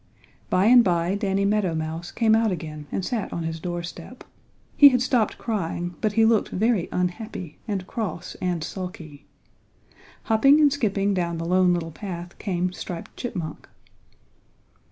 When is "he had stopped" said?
4.75-5.37